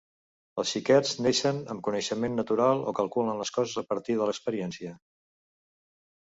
[0.61, 4.99] Els xiquets naixen amb coneixement natural o calculen les coses a partir de l'experiència?